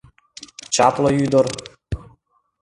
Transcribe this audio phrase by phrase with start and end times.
[0.73, 1.47] Чапле ӱдыр.